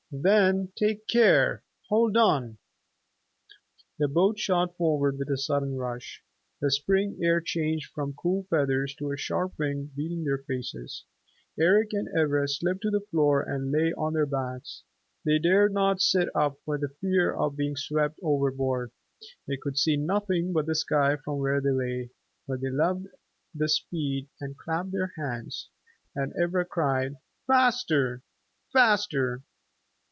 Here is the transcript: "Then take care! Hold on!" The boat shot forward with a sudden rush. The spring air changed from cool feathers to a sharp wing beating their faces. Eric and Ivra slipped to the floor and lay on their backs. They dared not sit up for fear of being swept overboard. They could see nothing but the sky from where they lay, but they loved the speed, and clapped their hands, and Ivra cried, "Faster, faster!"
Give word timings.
"Then 0.13 0.73
take 0.75 1.07
care! 1.07 1.63
Hold 1.87 2.17
on!" 2.17 2.57
The 3.97 4.09
boat 4.09 4.37
shot 4.37 4.75
forward 4.75 5.17
with 5.17 5.29
a 5.29 5.37
sudden 5.37 5.77
rush. 5.77 6.21
The 6.59 6.69
spring 6.69 7.17
air 7.23 7.39
changed 7.39 7.89
from 7.95 8.15
cool 8.21 8.43
feathers 8.49 8.93
to 8.95 9.11
a 9.11 9.15
sharp 9.17 9.53
wing 9.57 9.89
beating 9.95 10.25
their 10.25 10.39
faces. 10.39 11.05
Eric 11.57 11.91
and 11.93 12.09
Ivra 12.13 12.49
slipped 12.49 12.81
to 12.81 12.89
the 12.89 12.99
floor 13.09 13.41
and 13.41 13.71
lay 13.71 13.93
on 13.93 14.11
their 14.11 14.25
backs. 14.25 14.83
They 15.23 15.39
dared 15.39 15.71
not 15.71 16.01
sit 16.01 16.27
up 16.35 16.57
for 16.65 16.77
fear 16.99 17.33
of 17.33 17.55
being 17.55 17.77
swept 17.77 18.19
overboard. 18.21 18.91
They 19.47 19.55
could 19.55 19.77
see 19.77 19.95
nothing 19.95 20.51
but 20.51 20.65
the 20.65 20.75
sky 20.75 21.15
from 21.23 21.37
where 21.39 21.61
they 21.61 21.71
lay, 21.71 22.09
but 22.49 22.59
they 22.59 22.69
loved 22.69 23.07
the 23.55 23.69
speed, 23.69 24.27
and 24.41 24.57
clapped 24.57 24.91
their 24.91 25.13
hands, 25.17 25.69
and 26.13 26.33
Ivra 26.37 26.65
cried, 26.65 27.13
"Faster, 27.47 28.23
faster!" 28.73 29.43